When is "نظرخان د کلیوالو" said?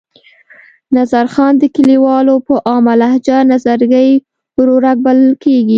0.97-2.35